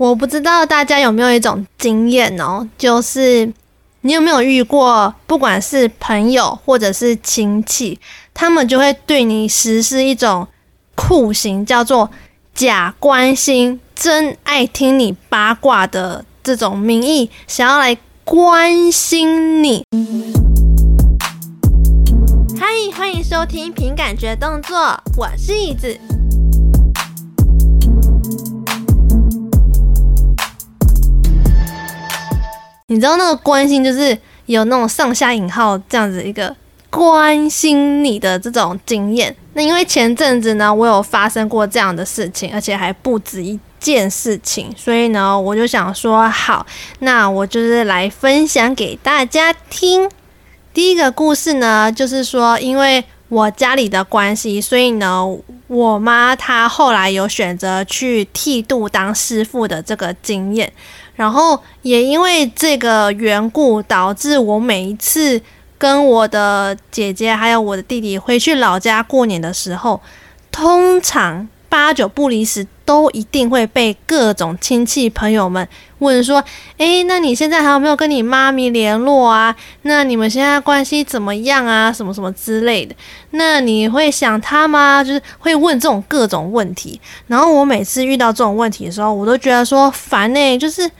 [0.00, 3.52] 我不知道大家有没有一种经验哦，就是
[4.00, 8.00] 你有没有遇过，不管是朋友或者是亲戚，
[8.34, 10.48] 他们就会对你实施一种
[10.96, 12.10] 酷刑，叫做
[12.52, 19.84] 假关心、真爱听你八卦的这种名义，想要来关心你。
[22.58, 22.66] 嗨，
[22.96, 24.76] 欢迎收听凭感觉动作，
[25.16, 25.96] 我是椅子。
[32.94, 34.16] 你知道那个关心就是
[34.46, 36.54] 有那种上下引号这样子一个
[36.88, 39.34] 关心你的这种经验。
[39.54, 46.64] 那因为前阵子呢，我有发生过这样的事情，而且还不止一件事情，所以呢，我就想说，好，
[47.00, 50.08] 那我就是来分享给大家听。
[50.72, 55.24] 第一个故事呢，就是说，因为我家里的关系，所以呢，
[55.66, 60.72] 我妈她后来有选择去剃度当师傅的这个经验。
[61.14, 65.40] 然后也因为这个缘故，导致我每一次
[65.78, 70.00] 跟我的姐姐还有我的弟弟回去老家过年的时候，
[70.50, 75.66] 通常八九不离十，都一定会被各种亲戚朋友们
[75.98, 76.42] 问说
[76.78, 79.54] ：“诶，那你现在还有没有跟你妈咪联络啊？
[79.82, 81.92] 那你们现在关系怎么样啊？
[81.92, 82.94] 什么什么之类的？
[83.30, 85.02] 那你会想他吗？
[85.02, 87.00] 就是会问这种各种问题。
[87.26, 90.90] 然后我每次遇到这种问题的时候，我都觉得说烦呢，就是。”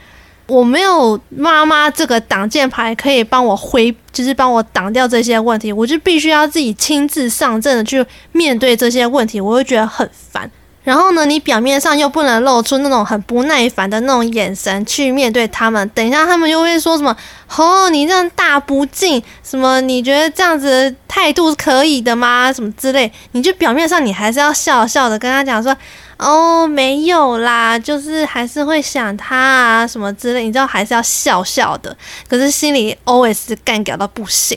[0.46, 10.50] 我没有妈妈这个挡箭牌可以帮我挥，就是帮我挡掉这些问题，我就必须要自己亲自上阵的去面对这些问题，我会觉得很烦。
[10.84, 17.16] 然后呢，你表面上又不能露出那种很不耐烦的那种眼神去面对他们，等一下他们又会说什么？
[17.56, 19.80] 哦，你这样大不敬，什么？
[19.80, 22.52] 你觉得这样子态度可以的吗？
[22.52, 23.10] 什么之类？
[23.32, 25.76] 你就表面上你还是要笑笑的跟他讲说。
[26.16, 31.94] 哦，没有啦，就是还是会想他啊，什么之类，你知道，还是要笑笑的。
[32.28, 34.56] 可是心里 always 干掉到不行。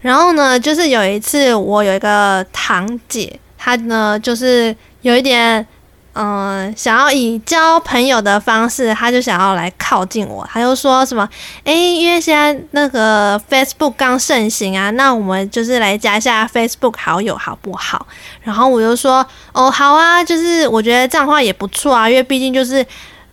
[0.00, 5.66] 然后呢，就是有一次，我有一个堂姐，她呢，就是有一点。
[6.12, 10.44] 嗯，想要以交朋友的方式，他就想要来靠近我。
[10.52, 11.26] 他就说什么，
[11.62, 18.04] 诶，因为现在那个 Facebook 刚盛行啊，那我们就是来加一下 Facebook 好友好不好？
[18.42, 22.84] 然后我就说，哦，好啊，就是我觉得这样的话也不错啊，因为毕竟就是，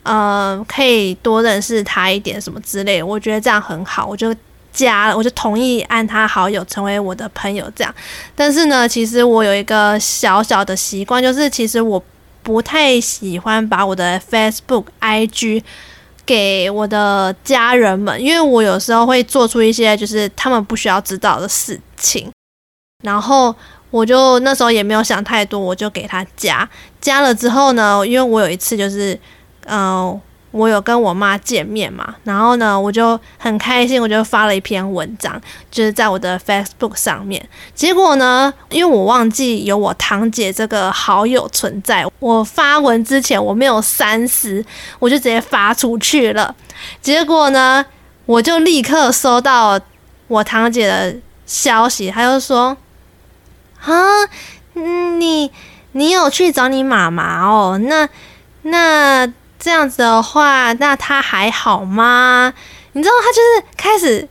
[0.03, 4.33] 呃，可以多认识他一点什么之类的，我觉得这样很好，我就
[4.77, 7.93] 加了，我就同意按他好友成为我的朋友这样。
[8.35, 12.03] 但是呢，其实我有一个小小的习惯，就是其实我。
[12.43, 15.61] 不太喜欢把我的 Facebook、IG
[16.25, 22.31] 给我的家人们，因为我有时候会做出一些就是他们不需要知道的事情，
[23.03, 23.53] 然后
[23.91, 26.69] 我就那时候也没有想太多，我就给他加。
[27.01, 29.19] 加了之后呢，因为我有一次就是，
[29.65, 30.17] 嗯、
[30.51, 37.47] 我有跟我妈见面嘛，然后呢，我就很开心，我就发了一篇文章，就是在我的 Facebook 上面。
[37.75, 44.65] 结果呢，因为我忘记有我堂姐这个好友存在，我发文之前我没有删思，
[44.99, 46.55] 我就直接发出去了。
[47.01, 47.85] 结果呢，
[48.25, 49.79] 我就立刻收到
[50.27, 51.15] 我堂姐的
[51.45, 52.75] 消息，她就说
[53.83, 53.93] ：“啊，
[54.73, 55.51] 你
[55.91, 57.77] 你有去找你妈妈哦？
[57.77, 58.07] 那
[58.61, 62.53] 那。”这样子的话，那他还好吗？
[62.93, 64.27] 你知道，他就是开始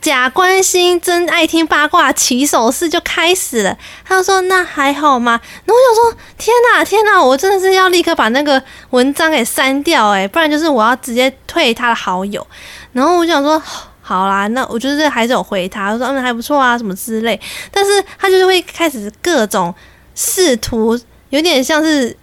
[0.00, 3.76] 假关心、真爱听八卦，起手式就开始了。
[4.04, 7.22] 他就说：“那还好吗？”然后我想说：“天哪，天哪！
[7.22, 12.46] 我真的是要立刻把那个文章给删掉，诶，不然就是我要直接退他的好友。”
[12.92, 13.62] 然后我想说
[14.00, 17.38] ：“好啦，那我就是还是有回他，我说嗯还不错啊，什么之类。”
[17.70, 19.74] 但是他就是会开始各种
[20.14, 20.98] 试图，
[21.28, 22.16] 有点像是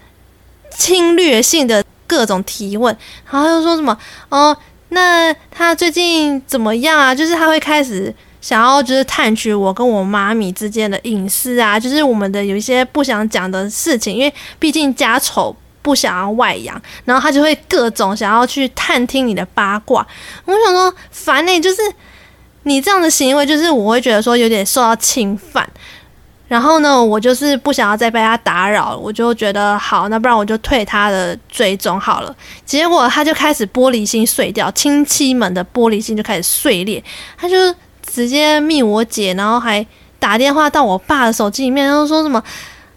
[0.76, 1.84] 侵略性的。
[2.08, 2.96] 各种提问，
[3.30, 3.96] 然后又说什么
[4.30, 4.56] 哦？
[4.90, 7.14] 那他最近怎么样啊？
[7.14, 20.08] 就是他会开始想要就是探取我跟我妈咪之间的隐私啊，就是我们的有一些不想讲的事情，因为毕竟家丑不想要外扬，然后他就会各种想要去探听你的八卦。
[20.46, 21.82] 我想说烦呢，就是
[22.64, 25.70] 你这样的行为，就是我会觉得说有点受到侵犯。
[26.48, 32.36] 然后呢，我就是不想要再被他打扰，我就觉得好，那不然我就退他的追踪好了。
[32.66, 37.04] 结果他就开始玻璃心碎掉，亲戚们的玻璃心就开始碎裂，
[37.38, 37.56] 他就
[38.02, 39.86] 直接密我姐，然后还
[40.20, 42.42] 打电话到我爸的手机里面，然后说什么。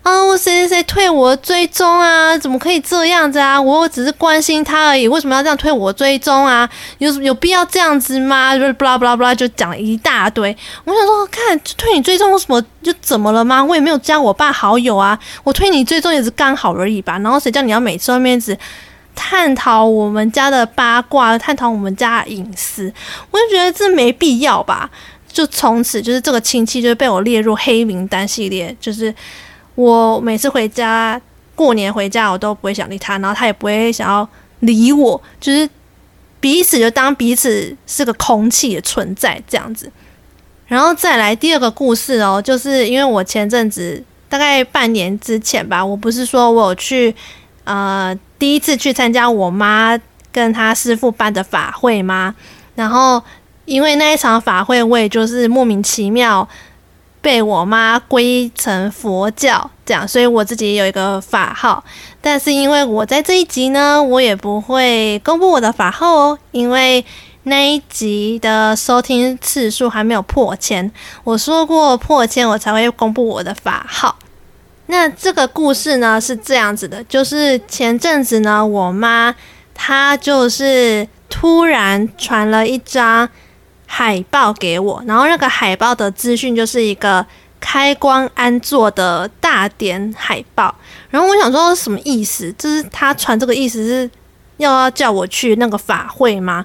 [0.02, 0.36] 啊！
[0.36, 2.36] 谁谁谁退我追踪啊？
[2.38, 3.60] 怎么可以这样子啊？
[3.60, 6.68] 我只是关心他而已，为什么要这样退我追踪啊？
[6.98, 8.56] 有有必要这样子吗？
[8.56, 10.56] 就是巴拉巴拉巴拉，就讲一大堆。
[10.84, 13.62] 我想说，看退你追踪，什么就怎么了吗？
[13.62, 17.18] 我也没有加我爸好友啊，我退你追踪也是刚好而已吧。
[17.18, 18.56] 然后谁叫你要每次外面子
[19.14, 22.90] 探讨我们家的八卦，探讨我们家的隐私，
[23.30, 24.88] 我就觉得这没必要吧。
[25.30, 29.14] 就从此就是这个亲戚就被我列入黑名单系列，就是
[29.80, 31.20] 我每次回家
[31.54, 34.28] 过年回家，我都不会想理他，然后他也不会想要
[34.60, 35.68] 理我，就是
[36.40, 39.90] 彼此就当彼此是个空气的存在这样子。
[40.66, 47.14] 然后再来第二个故事哦，就是因为我前阵子大概半年之前吧，我不是说我有去
[47.64, 49.98] 呃第一次去参加我妈
[50.30, 52.34] 跟她师父办的法会吗？
[52.74, 53.22] 然后。
[53.66, 56.48] 因为那一场法会，我也就是莫名其妙
[57.22, 61.84] 被我妈归成佛教这样，所以我自己有一个法号。
[62.20, 67.04] 但是因为我在这一集呢，我也不会公布我的法号哦，因为
[67.42, 70.90] 那一集的收听次数还没有破千。
[71.24, 74.16] 我说过破千，我才会公布我的法号。
[74.86, 79.34] 那这个故事呢是这样子的，就是前阵子呢，我妈
[79.74, 83.28] 她就是突然传了一张。
[83.92, 87.26] 海报给我，然后那个海报的资讯就是一个
[87.58, 90.72] 开光安座的大典海报，
[91.10, 92.52] 然后我想说什么意思？
[92.56, 94.08] 就是他传这个意思是
[94.58, 96.64] 要要叫我去那个法会吗？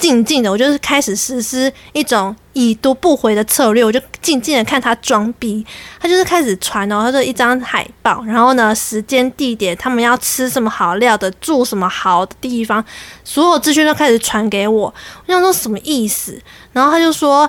[0.00, 5.64] 静静的，我就是开始实施一种已读不回的策略，我就静静的看他装逼。
[6.00, 12.82] 他就是开始传哦，他说一张海报，然后呢，时间、地点，他们要吃什么好料的，住什么好的地方，
[13.22, 14.92] 所有资讯都开始传给我。
[15.26, 16.40] 我想说什么意思？
[16.72, 17.48] 然后他就说：“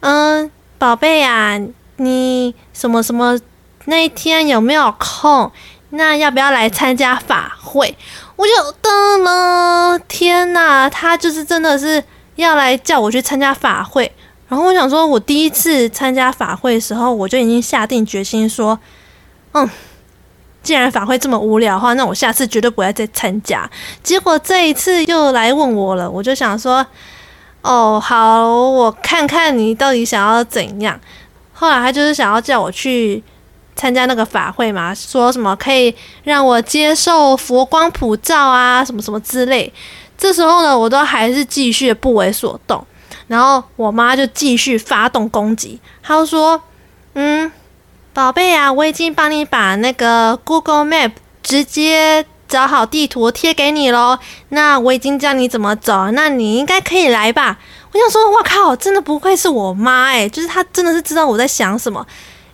[0.00, 1.60] 嗯，宝贝啊，
[1.98, 3.38] 你什么什么
[3.84, 5.52] 那一天有没有空？
[5.90, 7.94] 那要不要来参加法会？”
[8.36, 8.52] 我就
[8.82, 10.88] 噔了，天哪！
[10.88, 12.02] 他就是真的是
[12.36, 14.10] 要来叫我去参加法会。
[14.48, 18.78] 然后我想说，我第一次参加法会的时候，我就已经下定决心说，
[19.52, 19.68] 嗯，
[20.62, 23.70] 既然法会这么无聊的话，那我下次绝对不会再参加。
[24.02, 26.84] 结果这一次又来问我了，我就想说，
[27.62, 30.98] 哦，好，我看看你到底想要怎样。
[31.52, 33.22] 后来他就是想要叫我去。
[33.74, 39.72] 参加那个法会嘛，说什么可以让我接受佛光普照啊，什么什么之类。
[40.16, 42.84] 这时候呢，我都还是继续不为所动。
[43.26, 46.60] 然后我妈就继续发动攻击，她说
[47.14, 47.50] ：“嗯，
[48.12, 54.18] 宝贝啊，我已经帮你把那个 Google Map 直接找好地图贴给你喽。
[54.50, 57.58] 那我已经教你怎么走，那你应该可以来吧？”
[57.92, 62.06] 我想说，哇靠，真的不愧是我妈诶，就是她真的是知道我在想什么，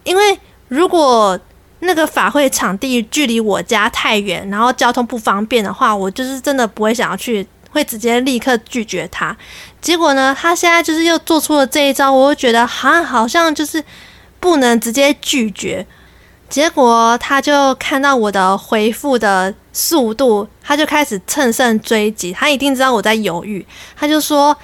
[0.05, 0.39] 因为。
[0.69, 1.39] 如果
[1.81, 9.37] 那个法会场地距离我家太远，然后交通不方便的话，我就是真的不会想要去，会直接立刻拒绝他。
[9.81, 13.83] 结果呢，他现在就是又做出了这一招，我就觉得哈，好像就是
[14.41, 15.87] 不能直接拒绝。
[16.49, 22.33] 结果他就看到我的回复的速度，他就开始乘胜追击。
[22.33, 23.65] 他一定知道我在犹豫，
[23.97, 24.57] 他就说：“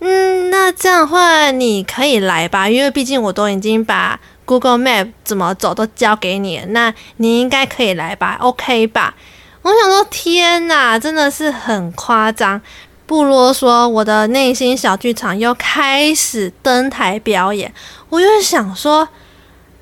[0.00, 9.14] 嗯，那这样的话你可以来吧，因为毕竟我都已经把。” Google Map 怎么走都交给你，那你应该可以来吧？OK 吧？
[9.62, 12.62] 我想说，天哪，真的是很夸张。
[13.04, 17.72] 不啰嗦，我的内心小剧场又开始登台表演。
[18.08, 19.08] 我就想说，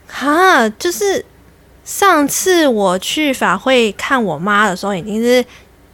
[0.06, 1.24] 哈，就是
[1.84, 5.44] 上次我去法会看我妈的时候，已经是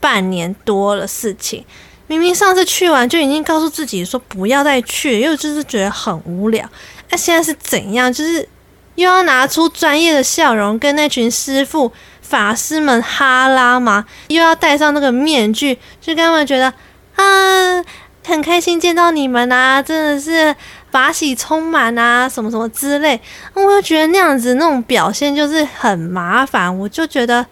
[0.01, 1.65] 半年多的事情。
[2.07, 6.69] 明明上次去完就已经告诉自己说不要再去，又就是觉得很无聊。
[7.11, 8.13] 那现在是怎样？
[8.13, 8.49] 就是。
[8.97, 14.05] 又要拿出专业的笑容跟那群师傅法师们哈拉吗？
[14.29, 16.73] 又要戴上那个面具，就跟他们觉得
[17.17, 17.85] 啊，
[18.27, 20.55] 很开心见到你们啊，真的是
[20.91, 23.21] 法喜充满啊，什么什么之类。
[23.55, 27.45] 我就觉得那样子那种表现就是很麻烦，我就觉得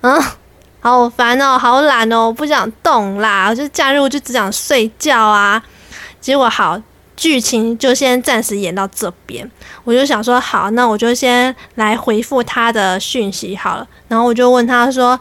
[0.00, 0.22] 嗯，
[0.80, 5.62] 好烦哦，好懒哦，不想动啦，我就假日我就只想睡觉啊。
[6.20, 6.80] 结果好。
[7.20, 9.48] 剧情就先暂时演到这边，
[9.84, 13.86] 我就想说好，那我就先来回复他的讯息好了。
[14.08, 15.20] 然后我就问他说：“、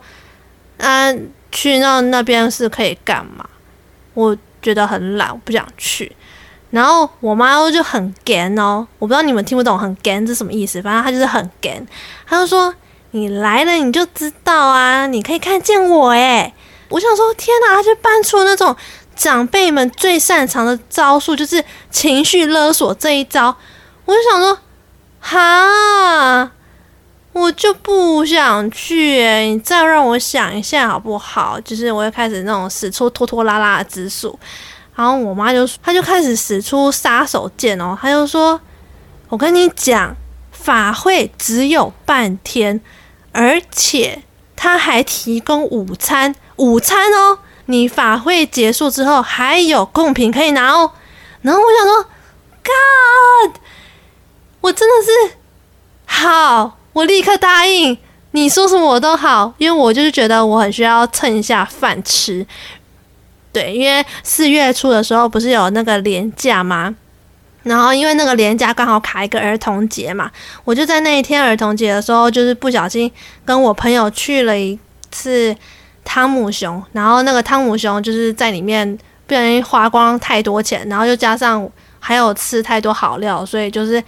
[0.80, 1.14] 啊，
[1.52, 3.46] 去那那边是可以干嘛？”
[4.16, 6.10] 我觉得很懒，我不想去。
[6.70, 11.86] 然后我妈就很干哦，我不知道你们听不懂很干是什么意思，反正她就是很干。
[12.26, 12.74] 她就说
[13.12, 16.54] ：“你来了你就知道啊，你可以看见我。”诶，
[16.88, 18.74] 我想说天哪，她就搬出那种。
[19.20, 21.62] 长辈们最擅长的招数就是
[21.92, 23.54] 情绪勒索这一招，
[24.06, 24.58] 我就想说，
[25.20, 26.52] 哈，
[27.34, 31.60] 我就不想去，你再让我想一下好不好？
[31.60, 34.40] 就是我又开始那种使出拖拖拉拉的之术，
[34.96, 38.62] 然后我妈就她就开始使出杀手锏哦，她就说
[39.28, 40.16] ：“我跟你讲，
[40.54, 42.80] 法会只有半天，
[43.34, 44.24] 而且
[44.56, 50.92] 他还提供午餐。”午餐哦，你法会结束之后还有贡品可以拿哦。
[51.44, 52.04] 然后我想说
[52.64, 53.62] ，God，
[54.62, 55.36] 我真的是
[56.06, 57.96] 好，我立刻答应。
[58.32, 62.46] 你说什么我都好，因为我就是觉得我很需要蹭一下饭吃。
[63.54, 66.96] 对，因为四月初的时候不是有那个连假吗？
[67.62, 70.32] 然后因为那个连假刚好卡一个儿童节嘛，
[70.64, 73.12] 我就在那一天儿童节的时候，就是不小心
[73.46, 74.78] 跟我朋友去了一
[75.12, 75.56] 次
[76.04, 84.04] 汤姆熊，然后那个汤姆熊就是在里面不小心花光太多钱，然后又加上还有吃太多好料，所以就是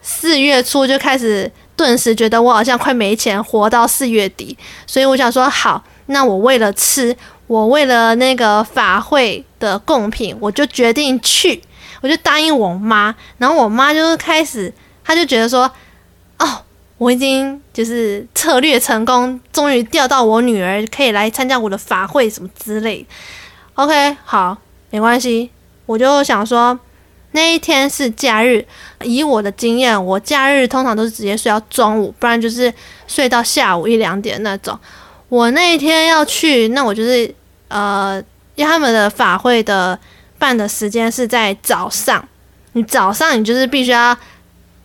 [0.00, 1.50] 四月初就开始。
[1.76, 7.14] 顿时觉得我好像快没钱活到四月底，所以我想说好，那我为了吃，
[7.48, 11.60] 我为了那个法会的贡品，我就决定去，
[12.00, 14.72] 我就答应我妈，然后我妈就是开始，
[15.02, 15.68] 她就觉得说，
[16.38, 16.62] 哦，
[16.98, 23.04] 我已经就是策略成功，终于钓到我女儿可以来参加我的法会什么之类。
[23.74, 24.56] OK，好，
[24.90, 25.50] 没关系，
[25.86, 26.78] 我就想说。
[27.36, 28.64] 那一天是假日，
[29.02, 32.72] 以我的经验，我假日通常都是直接睡到中午，不然就是
[33.08, 34.78] 睡到下午一两点那种。
[35.28, 37.34] 我那一天要去，那我就是
[37.66, 38.22] 呃，
[38.54, 39.98] 因为他们的法会的
[40.38, 42.24] 办的时间是在早上，
[42.74, 44.16] 你早上你就是必须要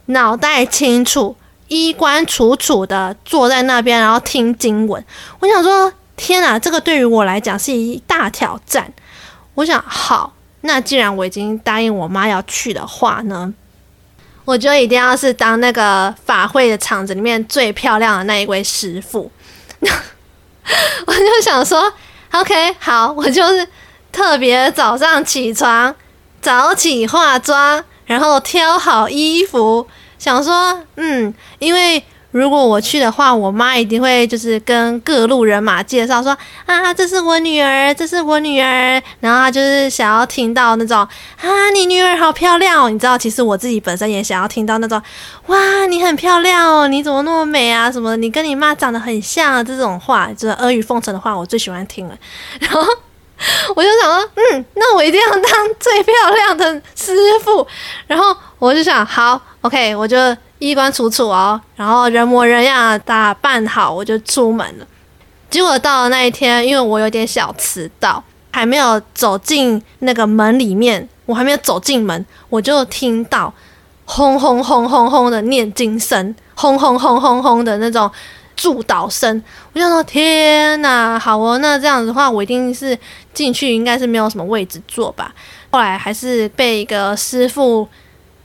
[0.07, 1.35] 脑袋清楚、
[1.69, 5.03] 衣冠楚楚的坐在那边，然后听经文。
[5.39, 8.91] 我想说，天啊，这个对于我来讲是一大挑战。
[9.53, 10.33] 我想，好。
[10.61, 13.53] 那既然我已经答应我妈要去的话呢，
[14.43, 19.31] 我就一定要是当那个法会的场子里面最漂亮的那一位师傅。
[19.79, 21.93] 我就想说
[22.31, 23.65] ，OK，好，我就是
[24.11, 25.95] 特别早上起床，
[26.41, 29.87] 早起化妆，然后挑好衣服，
[30.19, 32.03] 想说，嗯，因为。
[32.31, 39.01] 如果我去的话，我妈一定会就是跟各路人马介绍说啊，这是我女儿，这是我女儿。
[39.19, 42.89] 然后就是想要听到那种啊，你女儿好漂亮哦。
[42.91, 45.01] 你知道，其实我自己本身也想要听到那种
[45.47, 47.91] 哇，你很漂亮哦，你怎么那么美啊？
[47.91, 52.15] 什么，你跟你妈长得很像啊，这种话，就是阿谀奉承的话，我最喜欢听了。
[52.61, 52.83] 然后
[53.75, 55.43] 我就想说，嗯，那我一定要当
[55.79, 57.65] 最漂亮的师傅。
[58.07, 60.17] 然后我就想，好，OK，我就。
[60.59, 64.85] 衣冠楚楚哦，然后人模人样打扮好，我就出门了。
[65.49, 73.53] 结果到了那一天，因为我有点小迟到，还没有走进那个门里面，我还没有走进门，我就听到
[74.03, 78.11] 轰轰轰轰轰的念经声，轰轰轰轰轰的那种
[78.59, 79.41] 助祷声。
[79.71, 82.97] 我就说：天哪，好哦，那这样子的话，我一定是
[83.33, 85.33] 进去，应该是没有什么位置坐吧。
[85.71, 87.87] 后来还是被一个师傅。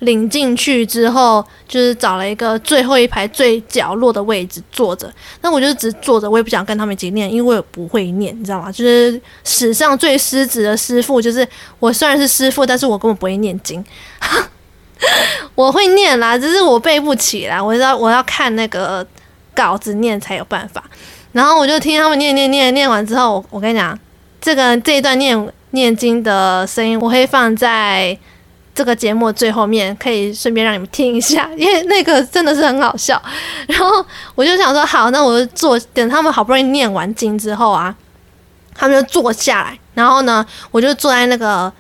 [0.01, 5.11] 领进去之后，就是找了一个最后一排最角落的位置坐着。
[5.41, 8.71] 那我就只坐着，我也不想跟他们一起念，因为我不会念，你知道吗？
[8.71, 11.47] 就是史上最失职的师傅，就是
[11.79, 13.83] 我虽然是师傅，但是我根本不会念经。
[15.55, 19.07] 我会念啦，只是我背不起来，我要我要看那个
[19.55, 20.83] 稿子念才有办法。
[21.33, 23.99] 然后我就听他们念念念念完之后，我跟你讲，
[24.41, 28.19] 这个这一段念念经的声音，我会放在。
[28.77, 33.23] 这个节目最后面可以顺便让你们听一下，因为那个真的是很好笑。
[33.69, 37.95] 然后我就想说，好，那我就坐，等他们好不容易念完经之后啊，
[38.75, 39.79] 他们就坐下来。
[39.95, 41.73] 然后呢，我就坐在那个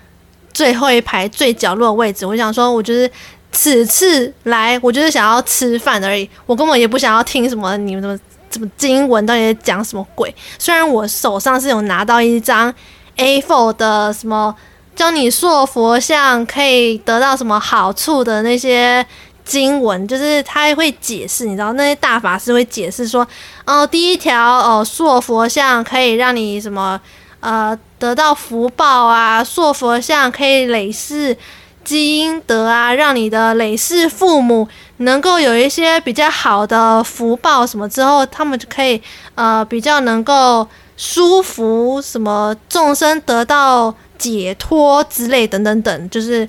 [0.52, 2.24] 最后一排最角落的位置。
[2.24, 3.10] 我想说，我就是
[3.54, 8.18] 此次来，我就是想要吃饭而已，我根本也不想要听什么你们什么
[8.50, 10.34] 什么经文到底讲什么鬼。
[10.58, 12.70] 虽然我手上是有拿到一张
[13.16, 14.54] A4 的什么。
[14.96, 19.04] 教你塑佛像可以得到什么好处的那些
[19.44, 23.26] 经文，就是他会解释，你知道那些大法师会解释说，
[23.64, 27.00] 哦，第一条哦，塑佛像可以让你什么
[27.40, 31.36] 呃得到福报啊，塑佛像可以累世
[31.84, 34.66] 积阴德啊，让你的累世父母
[34.98, 39.00] 能够有一些比较好的福报什么之后，他们就可以
[39.34, 43.94] 呃比较能够舒服，什么众生得到。
[44.16, 46.44] 解脱之类等等等，就是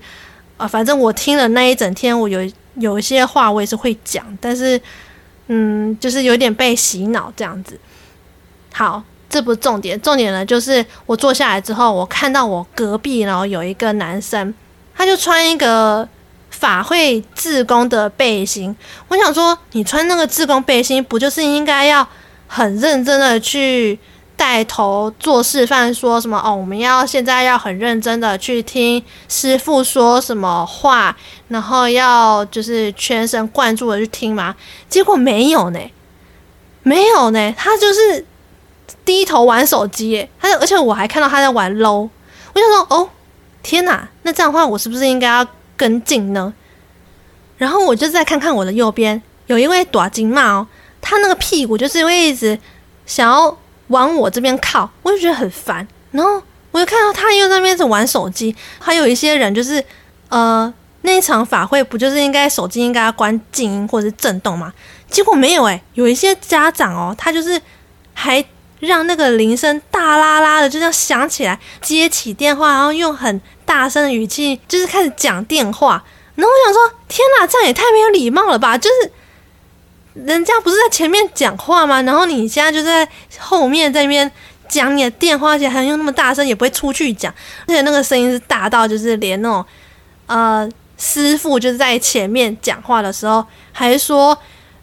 [0.56, 2.39] 啊、呃，反正我听了那一整天，我有
[2.75, 4.80] 有一些话我也是会讲，但是
[5.48, 7.77] 嗯，就是有点被洗脑这样子。
[8.72, 14.54] 好，这不是重点，重点呢就是我坐下来之后，我看到我隔壁然后有一个男生，
[14.96, 16.08] 他就穿一个
[16.50, 18.75] 法会志工的背心。
[19.08, 22.08] 我想说，你穿那个志工背心，不就是应该要
[22.48, 24.00] 很认真的去。
[24.38, 26.54] 带头做示范，说什么哦？
[26.54, 31.16] 我们要现在要很认真的去听师傅说什么话，
[31.48, 34.54] 然后要就是全神贯注的去听吗？
[34.90, 35.80] 结果没有呢，
[36.84, 37.56] 没有呢。
[37.58, 38.25] 他就是
[39.06, 42.10] 低头玩手机，他而且我还看到他在玩 LOL，
[42.54, 43.10] 我就说哦
[43.65, 46.53] 天哪，那这样的话我是不是应该要跟进呢？
[47.57, 50.67] 然后我就再看看我的右边，有一位短金妈哦，
[51.01, 52.60] 他那个屁股就是会一直
[53.07, 53.57] 想要
[53.88, 55.88] 往我这边靠，我就觉得很烦。
[56.12, 59.84] 然后我就看到他又在那边在玩手机，还有一些人就是
[60.29, 64.72] 呃那一场法会不就是应该手机应该要关静音或者是震动吗？
[65.10, 67.60] 结果没有诶，有一些家长哦，他就是
[68.13, 68.45] 还
[68.86, 76.04] 让那个铃声大啦啦的就这样响起来，接起电话，然后用很大声的语气就是开始讲电话。
[76.36, 78.77] 然后我想说，天哪，这样也太没有礼貌了吧！
[78.77, 79.12] 就是
[80.25, 82.01] 人家不是在前面讲话吗？
[82.01, 84.30] 然后你现在就在后面在那边
[84.68, 87.34] 讲你的电话，而且还用那么大声，也不会出去讲，
[87.68, 89.65] 而且那个声音是大到就是连那种
[90.27, 94.38] 呃师傅就是在前面讲话的时候，还说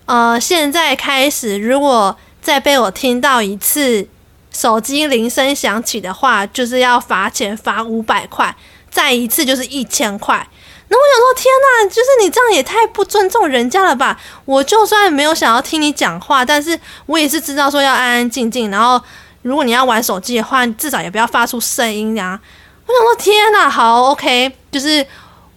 [0.06, 4.06] 呃现在开始，如果再被我听到一次
[4.50, 8.54] 手机铃声响起的话，就是要罚钱，罚五百块，
[8.90, 10.46] 再一次就是一千块。
[10.88, 14.20] 那我想说，天呐，就是你这样也太不尊重人家了吧！
[14.44, 18.70] 我就算没有想要听你讲话，但是我也是知道说要安安静静。
[18.70, 19.00] 然后，
[19.42, 22.38] 如果你要玩手机的话，至少也不要发出声音呀。
[22.84, 25.06] 我想说，天呐，好，OK，就是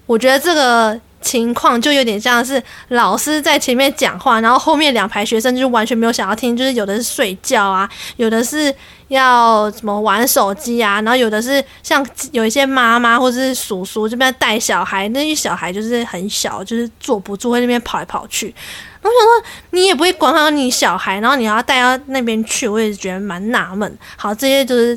[0.06, 0.98] 我觉得这个。
[1.26, 8.74] 情况就有点像是老师在前面讲话，然后后面两排学生就完全没有想要听，就是有的是睡觉啊，有的是
[9.08, 18.54] 要什么玩手机啊，然后有的是像有一些妈妈或者是叔叔这边带小孩，那些小孩就是很小，就是坐不住，会那边跑来跑去。
[19.02, 23.98] 我想说，你也不会管好你小孩，然后你要带到那边去，我也觉得蛮纳闷。
[24.16, 24.96] 好，这些就是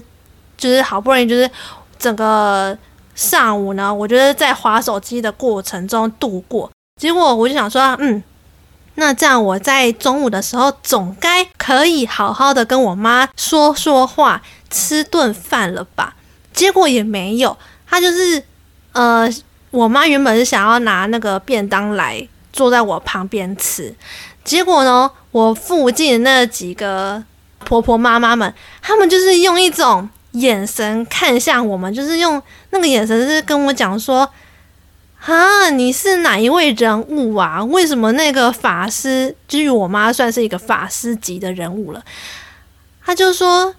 [0.58, 1.50] 就是好不容易就是
[1.98, 2.76] 整个。
[3.18, 6.70] 上午呢，我觉得在滑手机的过程中度过，
[7.00, 8.22] 结果我就想说，嗯，
[8.94, 16.14] 那这样我在中午的时候总该可以好好的跟我妈说说话，吃顿饭了吧？
[16.52, 17.58] 结果也没有，
[17.88, 18.40] 她就是，
[18.92, 19.28] 呃，
[19.72, 23.92] 我妈原本是想要拿那个便当来坐在我旁边吃，
[24.44, 27.24] 结果呢，我附近的那几个
[27.64, 30.08] 婆婆妈妈们，他们就是用一种。
[30.32, 34.30] 眼神看向我们，就是用那个眼神，是跟我讲说
[35.24, 37.64] ：“啊，你是哪一位人物啊？
[37.64, 42.04] 为什么那个法师，就是我妈算是一个法师级的人物了？”
[43.04, 43.74] 他就说：“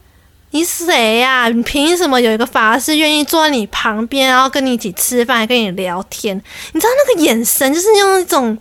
[0.52, 1.48] 你谁呀？
[1.50, 6.36] 你凭什么有一个法师愿意坐在你旁边，然后跟你一起吃饭，跟你聊天？
[6.74, 8.58] 你知道那个眼神，就是用一种，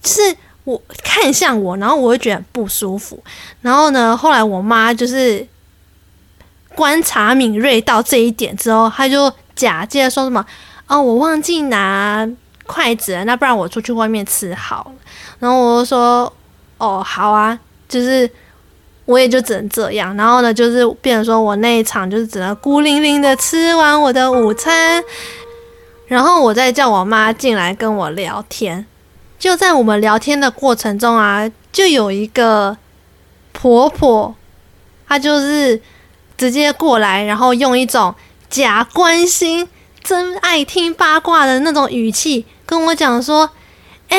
[0.00, 3.20] 就是我看向我，然后我会觉得不舒服。
[3.62, 5.44] 然后呢，后来我妈就是。”
[6.76, 10.44] 观察敏锐到这一点之后，他就假借说什么
[10.86, 12.28] ：“哦，我忘记拿
[12.66, 14.92] 筷子了，那不然我出去外面吃好了。”
[15.40, 16.30] 然后我就说
[16.76, 17.58] ：“哦，好啊，
[17.88, 18.30] 就是
[19.06, 25.02] 我也就只能这样。”然后呢，就是变成说我那一场就是只能孤零零的吃完我的午餐，
[26.06, 28.84] 然后我再叫我妈进来跟我聊天。
[29.38, 32.76] 就在我们聊天的过程中啊，就有一个
[33.52, 34.34] 婆婆，
[35.08, 35.80] 她就是。
[36.36, 38.14] 直接过来，然后用一种
[38.48, 39.68] 假关心、
[40.02, 43.50] 真爱听八卦的那种语气跟我讲说
[44.08, 44.18] ：“哎，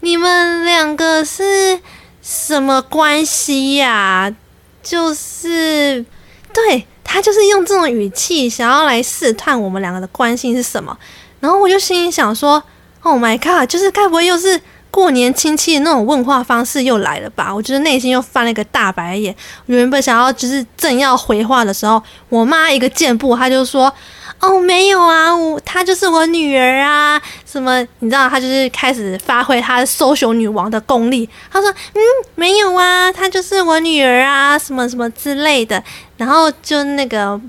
[0.00, 1.80] 你们两个是
[2.22, 4.34] 什么关系呀？”
[4.82, 6.04] 就是，
[6.52, 10.96] 对，他就是用这种语气想要来试探我们两个的关系是什么。
[11.40, 12.62] 然后我就心里想说
[13.02, 13.68] ：“Oh my god！
[13.68, 17.54] 就是该不会又是……”过年亲戚那种问话方式又来了吧？
[17.54, 19.34] 我觉得内心又翻了一个大白眼。
[19.66, 23.92] 原本想要就是正要回话的时候，我妈一个箭步，她就说
[24.40, 28.28] ：“哦，没有啊，我她就是我女儿啊，什么你知道？
[28.28, 31.28] 她就是开始发挥她 social 女王的功力。
[31.52, 32.00] 她说：嗯，
[32.34, 35.82] 没有啊，她就是我女儿啊，什么什么之类的。
[36.16, 37.40] 然后就那个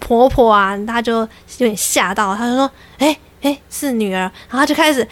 [0.00, 4.30] 婆婆啊，她就有点吓到，她就说：哎哎，是女儿。
[4.50, 5.06] 然后就开始。”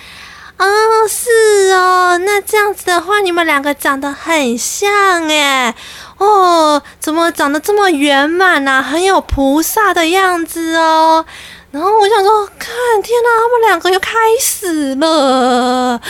[0.59, 0.67] 哦，
[1.09, 5.73] 是哦，那这样子的话，你们两个长得很像耶。
[6.19, 8.83] 哦，怎么长得这么圆满呢？
[8.83, 11.25] 很有菩萨的样子哦。
[11.71, 12.69] 然后我想说，看，
[13.01, 16.01] 天哪，他们两个又开始了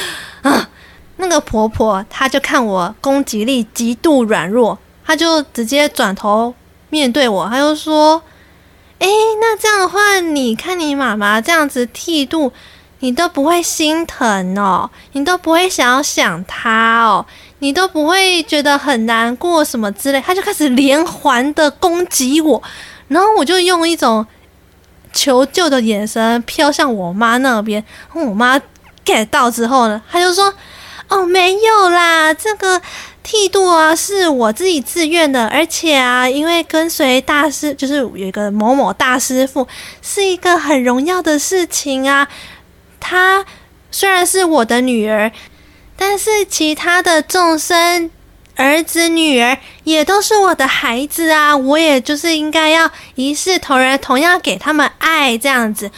[0.40, 0.68] 啊！
[1.18, 6.54] 那个婆婆，她就看我攻击力极度软弱，她就直接转头
[6.88, 8.22] 面对我，她就说
[9.00, 9.08] ：“诶，
[9.40, 12.50] 那这样的话，你看你妈妈这样子剃度。”
[13.00, 17.24] 你都不会心疼哦，你都不会想要想他哦，
[17.60, 22.60] 你都不会觉得很难过什么之类，他就开始连环的攻击我，
[23.06, 24.26] 然后我就用一种
[25.12, 27.84] 求救的眼神飘向我妈那边，
[28.14, 28.60] 我妈
[29.04, 30.52] get 到之后呢，他就说
[31.08, 32.80] ：“哦，没有啦，这个
[33.22, 39.66] 剃度啊是我自己自愿的，而且啊，因为跟随大师就是有一个某某大师傅，
[40.02, 42.26] 是一个很荣耀的事情啊。
[43.08, 43.42] 她
[43.90, 45.32] 虽然是我的女儿，
[45.96, 48.10] 但是其他的众生
[48.56, 55.90] 儿子女儿也都是我的孩子啊，我也就是应该要一视同仁，同样给他们爱这样子。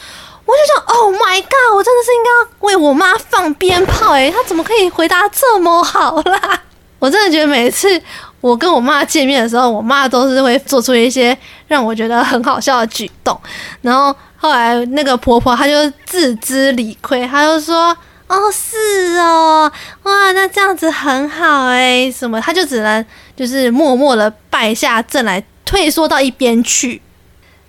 [0.44, 1.74] 我就想，Oh my God！
[1.74, 6.62] 我真的是应该要为我妈放鞭炮诶，她怎么可以回答这么好啦？
[7.00, 8.00] 我真的觉得每次
[8.40, 13.40] 我跟我妈见面的时候，我妈都是会做出一些让我觉得很好笑的举动。
[13.80, 17.94] 然后后来那个婆婆她就自知理亏，她就说
[18.26, 19.70] ：“哦，是哦，
[20.04, 22.10] 哇，那这样子很好诶。
[22.10, 23.04] 什么？”她就只能
[23.36, 27.02] 就是默默的败下阵来，退缩到一边去。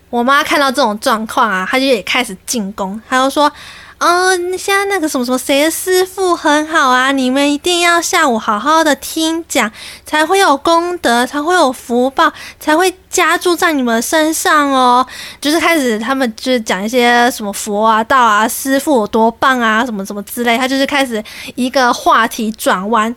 [0.10, 3.52] 我妈看到这种状况啊，她就也开始进攻，她就说
[4.02, 9.72] ：“哦，现在那个什么什么谁的师傅很好啊，你们一定要下午好好的听讲，
[10.08, 15.06] 才会有功德，才会有福报，才会加注在你们身上哦。”
[15.40, 23.16] 就是开始他们就是讲一些什么佛啊、道啊、师傅有多棒啊，什么什么之类，他就是开始一个话题转弯。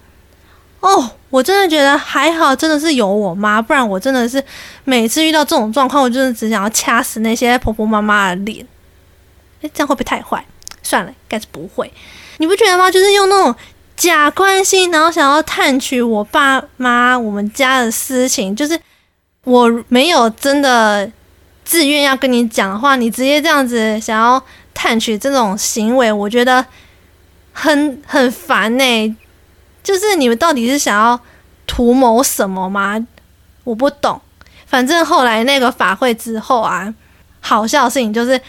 [0.80, 4.44] 哦，我真的觉得还好，真的是有我妈，不然我真的是
[4.84, 8.66] 每次遇到这种状况，我就是只想要掐死那些婆婆妈妈的脸。
[9.62, 10.44] 诶，这样会不会太坏？
[10.84, 11.92] 算了，该是不会。
[12.36, 12.88] 你不觉得吗？
[12.88, 13.52] 就是用那种
[13.96, 18.78] 假关心，然后想要探取我爸妈我们家的私情，就是
[19.42, 21.10] 我没有真的
[21.64, 24.42] 自愿要跟你讲的话，你直接这样子想要
[24.72, 26.64] 探取这种行为，我觉得
[27.52, 29.16] 很很烦呢、
[29.82, 31.18] 就是你们到底是想要
[31.66, 33.06] 图谋什么吗？
[33.62, 34.20] 我不懂。
[34.66, 36.92] 反正后来那个法会之后啊，
[37.38, 38.40] 好笑的事情就是，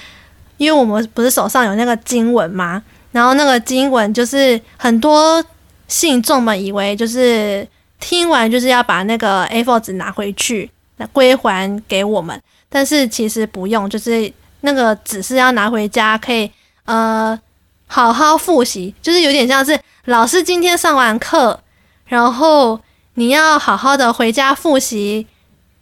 [0.58, 2.82] 因为我们不是手上有那个经文吗？
[3.12, 5.44] 然后那个经文就是很多
[5.88, 7.68] 信众们以为就是
[8.00, 12.42] 听完就是要把那个 A4 纸拿回去，那归还给我们。
[12.70, 16.52] 但是其实不用，就是那个纸是要拿回家可以
[16.86, 17.40] 呃
[17.88, 19.80] 好好复习，就是有点像是。
[20.08, 21.60] 老师今天上完课，
[22.06, 22.80] 然后
[23.16, 25.26] 你要好好的回家复习。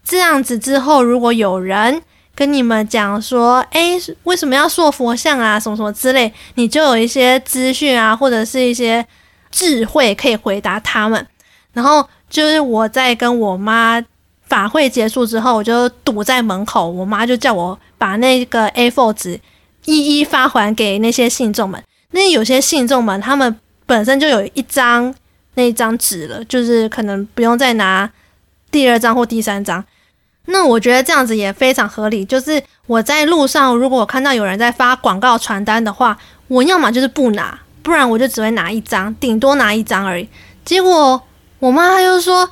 [0.02, 2.02] 这样子之后，如果有人
[2.36, 5.60] 跟你们讲说：“诶，为什么要塑佛像啊？
[5.60, 9.06] 什么什么之类”，你就有一些资讯啊，或者是一些
[9.52, 11.28] 智慧可以回答他们。
[11.74, 14.04] 然后就是我在跟我妈
[14.48, 19.40] 法会结束之后，我就堵在门口，我妈就叫我把那个 A4 纸
[19.86, 21.84] 一一发还给那些信众们。
[22.12, 23.60] 那有些信众们他们。
[23.86, 25.14] 本身就有一张
[25.56, 28.10] 那张纸了，就是可能不用再拿
[28.72, 29.84] 第二张或第三张。
[30.46, 32.26] 那我觉得这样子也非常合理。
[32.26, 40.28] 就是我在路上，如果我看到有人在发广告传单的话，我要么就是不拿，不然我就只会拿一张，顶多拿一张而已。
[40.64, 41.22] 结果
[41.60, 42.50] 我妈她就说，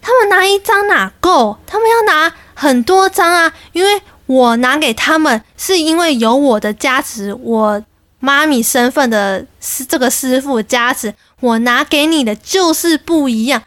[0.00, 1.56] 他们拿一张哪够？
[1.66, 7.82] 他们要拿很多张啊，因为我拿给他们是因为有我的加持，我。
[8.24, 13.60] 妈咪身份的师，这个师傅加持，我拿给你的就是不一样。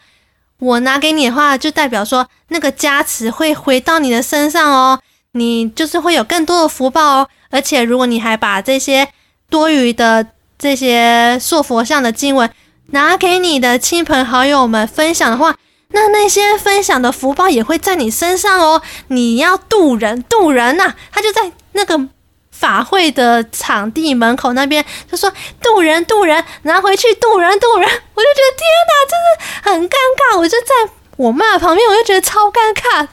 [0.60, 5.00] 我拿给你的话，就代表说那个加持会回到你的身上哦，
[5.34, 7.28] 你就是会有更多的福报哦。
[7.50, 9.10] 而且如果你还把这些
[9.50, 12.50] 多余的这些塑佛像的经文
[12.88, 15.56] 拿给你的亲朋好友们分享的话，
[15.90, 18.82] 那那些分享的福报也会在你身上哦。
[19.08, 22.10] 你要渡人，渡人呐、他就在那个。
[22.58, 30.40] 法会的场地门口那边就说渡人渡人，拿回去渡人渡人，我就觉得天哪，真的很尴尬。
[30.40, 33.08] 我就在我妈旁边，我就觉得超尴尬。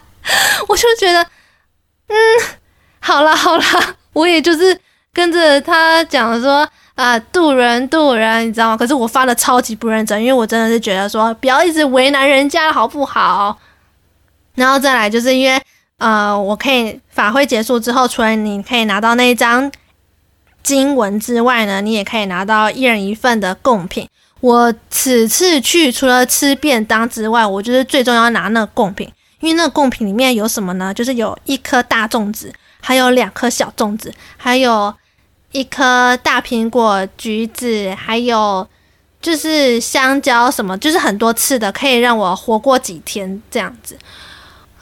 [0.68, 1.22] 我就觉得，
[2.08, 2.16] 嗯，
[3.00, 4.78] 好啦好啦，我也就是
[5.12, 8.76] 跟着他讲说啊，渡人渡人，你知道吗？
[8.76, 13.58] 可是我发的超级不认真，因为我真的是觉得说不要一直为难人家，好不好？
[14.54, 15.60] 然后再来就是因为。
[16.02, 19.70] 呃，我可以法会结束之后，除了你可以拿到那一张
[20.64, 24.08] 经文之外呢，你也可以拿到一人一份的贡品。
[24.40, 30.92] 我此次去除了吃便当之外，我就是最重要拿那个贡品，因为那个贡品里面有什么呢？
[30.92, 34.92] 就是有一颗大粽子，还有两颗小粽子，还有
[35.52, 38.66] 一颗大苹果、橘子，还有
[39.20, 43.96] 就是香蕉什么，就是很多次的，可以让我活过几天这样子。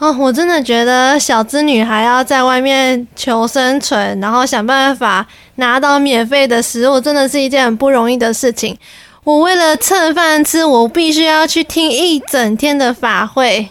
[0.01, 8.75] 哦，我真的觉得小资女孩要在外面求生存，然后想办法拿到免费的食物，真的是一件很不容易的事情。
[9.25, 13.69] 我为了蹭饭吃，我必须要去听一整天的法会。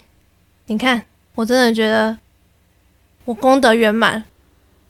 [0.66, 1.02] 你看，
[1.34, 2.16] 我真的觉得
[3.24, 4.22] 我功德圆满。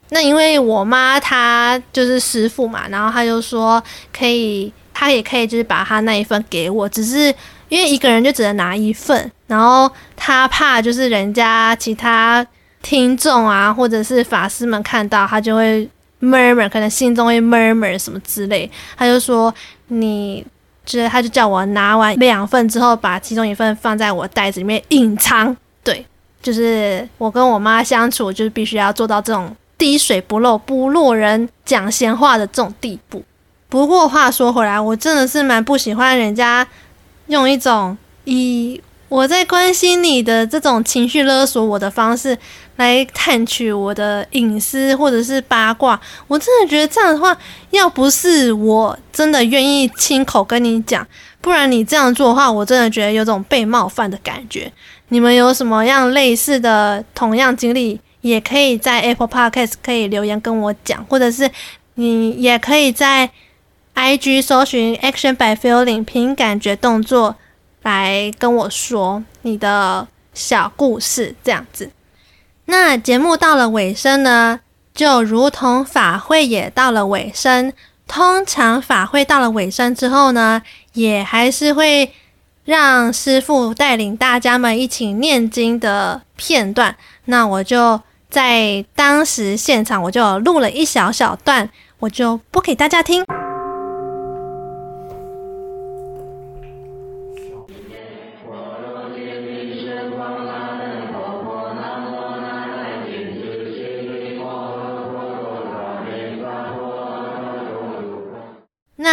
[0.09, 3.83] 那因为我妈她就是师父嘛，然后她就说
[4.15, 7.33] 可以，她也可以就是把她那一份给我，只是。
[7.71, 12.45] 因为一个人就只能拿一份，然后他怕就是人家其他
[12.81, 19.53] 听众啊，或者是法师们看到，他就会 murmur，可能心中会 murmur 什么之类，他就说
[19.87, 20.45] 你，
[20.85, 25.55] 就是他就叫我拿完两份之后，把其中一份放在我袋子里面隐藏。
[25.81, 26.05] 对，
[26.41, 33.23] 就是我跟我妈相处，就是必须要做到这种滴水不漏、不落人讲闲话的这种地步。
[33.69, 36.67] 不过话说回来，我真的是蛮不喜欢人家。
[37.27, 42.37] 用一种以我在关心你的这种情绪勒索我的方式
[42.77, 47.37] 来探取我的隐私或者是八卦，我真的觉得这样的话，
[47.71, 51.05] 要不是我真的愿意亲口跟你讲，
[51.41, 54.71] 不然你这样做的话，我真的觉得有种被冒犯的感觉。
[55.09, 61.51] 你们有什么样类似的同样经历，也可以在 Apple Podcast 可以留言跟我讲，或者是
[61.95, 63.29] 你也可以在。
[63.95, 67.35] IG 搜寻 Action by Feeling，凭感觉动作
[67.83, 71.91] 来跟我说你的小故事，这样子。
[72.65, 74.61] 那节目到了尾声呢，
[74.93, 77.73] 就如同法会也到了尾声。
[78.07, 80.61] 通常法会到了尾声之后呢，
[80.93, 82.13] 也还是会
[82.65, 86.95] 让师傅带领大家们一起念经的片段。
[87.25, 93.25] 那我就在当时现场，我就录了一小小段，我就播给大家听。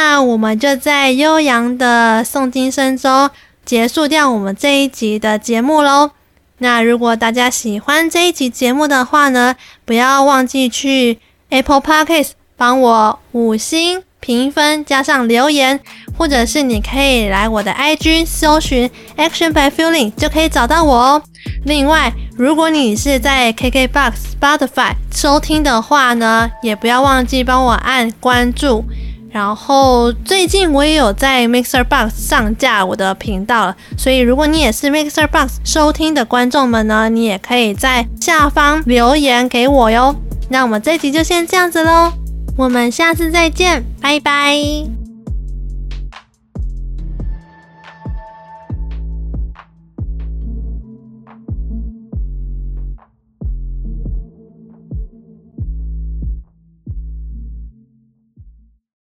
[0.01, 3.29] 那我们就在悠扬的诵经声中
[3.65, 6.13] 结束掉我们这一集的节目喽。
[6.59, 15.81] 那如果大家喜欢这一集节目的话呢，不要忘记去 Apple Podcast 帮我五星评分加上留言，
[16.17, 21.23] 或者是你可以来我的 IG 搜寻 Action by Feeling 就可以找到我哦。
[21.65, 28.85] 另外，如果你是在 KKBOX、Spotify 收听的话呢，也不要忘记帮我按关注。
[29.31, 40.17] 然后最近我也有在 Mixer Box 上架我的频道了，所以如果你也是 Mixer Box 收听的观众们呢，你也可以在下方留言给我哟。
[40.49, 42.13] 那我们这集就先这样子喽，
[42.57, 44.98] 我们下次再见，拜拜。